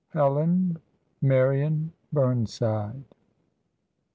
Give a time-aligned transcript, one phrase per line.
[0.13, 0.79] HELEN
[1.21, 3.03] MARION BURNSIDE.